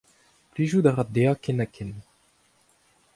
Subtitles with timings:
[0.51, 1.91] Plijout a ra dezhañ ken-ha-ken.